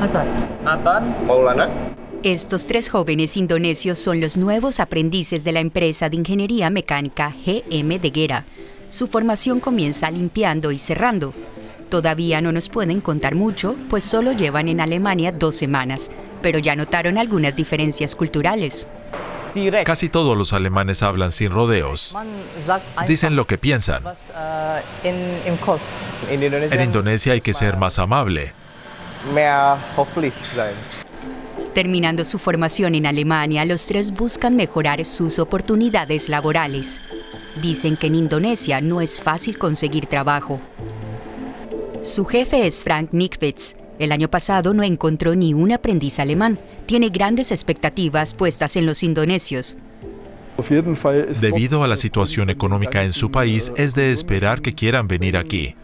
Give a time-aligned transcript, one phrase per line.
[0.00, 0.26] Hasan.
[0.64, 1.26] Nathan.
[1.26, 1.68] Maulana.
[2.22, 7.98] Estos tres jóvenes indonesios son los nuevos aprendices de la empresa de ingeniería mecánica GM
[7.98, 8.44] de Guerra.
[8.88, 11.32] Su formación comienza limpiando y cerrando.
[11.88, 16.10] Todavía no nos pueden contar mucho, pues solo llevan en Alemania dos semanas,
[16.40, 18.86] pero ya notaron algunas diferencias culturales.
[19.84, 22.14] Casi todos los alemanes hablan sin rodeos.
[23.06, 24.02] Dicen lo que piensan.
[24.06, 24.82] äh.
[26.70, 28.52] En Indonesia hay que ser más amable.
[29.34, 30.74] Mehr hoffentlich sein.
[31.74, 37.00] Terminando su formación en Alemania, los tres buscan mejorar sus oportunidades laborales.
[37.62, 40.58] Dicen que en Indonesia no es fácil conseguir trabajo.
[42.02, 43.74] Su jefe es Frank Nikwitz.
[43.98, 46.58] El año pasado no encontró ni un aprendiz alemán.
[46.86, 49.76] Tiene grandes expectativas puestas en los indonesios.
[51.40, 55.74] Debido a la situación económica en su país, es de esperar que quieran venir aquí.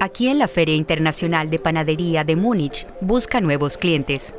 [0.00, 4.34] Aquí en la Feria Internacional de Panadería de Múnich busca nuevos clientes.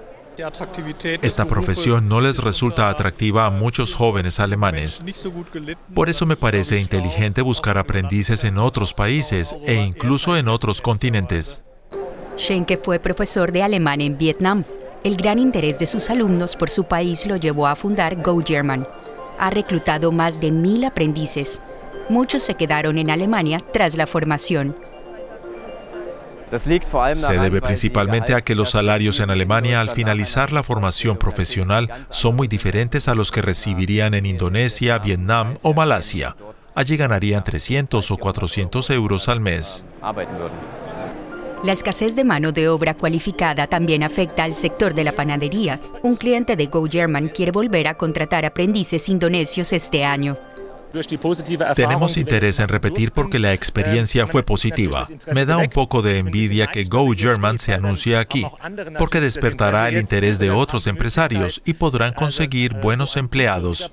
[1.22, 5.03] Esta profesión no les resulta atractiva a muchos jóvenes alemanes.
[5.94, 11.62] Por eso me parece inteligente buscar aprendices en otros países e incluso en otros continentes.
[12.38, 14.64] Schenke fue profesor de alemán en Vietnam.
[15.03, 18.88] El gran interés de sus alumnos por su país lo llevó a fundar Go German.
[19.38, 21.62] Ha reclutado más de mil aprendices.
[22.09, 24.75] Muchos se quedaron en Alemania tras la formación.
[26.58, 32.36] Se debe principalmente a que los salarios en Alemania al finalizar la formación profesional son
[32.36, 36.36] muy diferentes a los que recibirían en Indonesia, Vietnam o Malasia.
[36.75, 39.86] Allí ganarían 300 o 400 euros al mes.
[41.63, 45.80] La escasez de mano de obra cualificada también afecta al sector de la panadería.
[46.02, 50.38] Un cliente de Go German quiere volver a contratar aprendices indonesios este año.
[51.76, 55.08] Tenemos interés en repetir porque la experiencia fue positiva.
[55.34, 58.46] Me da un poco de envidia que Go German se anuncie aquí,
[58.98, 63.90] porque despertará el interés de otros empresarios y podrán conseguir buenos empleados.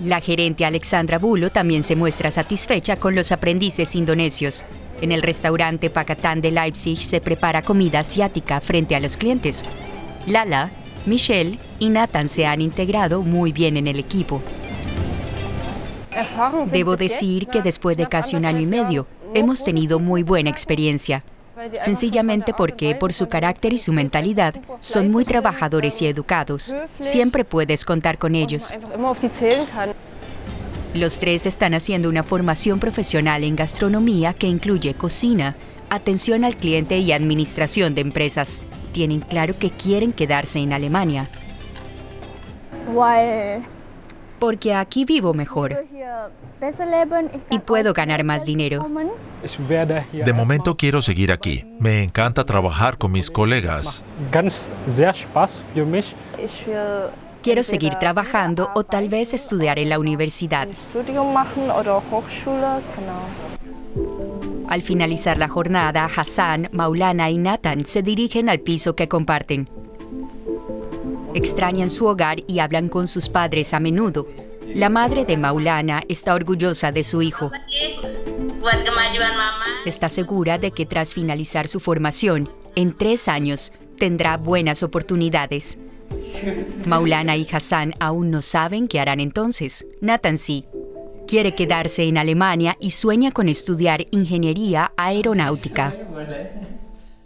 [0.00, 4.64] La gerente Alexandra Bulo también se muestra satisfecha con los aprendices indonesios.
[5.00, 9.62] En el restaurante Pakatán de Leipzig se prepara comida asiática frente a los clientes.
[10.26, 10.70] Lala,
[11.06, 14.42] Michelle y Nathan se han integrado muy bien en el equipo.
[16.70, 21.22] Debo decir que después de casi un año y medio, hemos tenido muy buena experiencia.
[21.78, 26.74] Sencillamente porque por su carácter y su mentalidad son muy trabajadores y educados.
[27.00, 28.74] Siempre puedes contar con ellos.
[30.94, 35.56] Los tres están haciendo una formación profesional en gastronomía que incluye cocina,
[35.88, 38.60] atención al cliente y administración de empresas.
[38.92, 41.28] Tienen claro que quieren quedarse en Alemania.
[44.42, 45.78] Porque aquí vivo mejor
[47.48, 48.84] y puedo ganar más dinero.
[50.12, 51.62] De momento quiero seguir aquí.
[51.78, 54.04] Me encanta trabajar con mis colegas.
[57.40, 60.66] Quiero seguir trabajando o tal vez estudiar en la universidad.
[64.68, 69.68] Al finalizar la jornada, Hassan, Maulana y Nathan se dirigen al piso que comparten.
[71.34, 74.26] Extrañan su hogar y hablan con sus padres a menudo.
[74.74, 77.50] La madre de Maulana está orgullosa de su hijo.
[79.86, 85.78] Está segura de que tras finalizar su formación, en tres años, tendrá buenas oportunidades.
[86.86, 89.86] Maulana y Hassan aún no saben qué harán entonces.
[90.00, 90.64] Nathan sí.
[91.26, 95.94] Quiere quedarse en Alemania y sueña con estudiar ingeniería aeronáutica.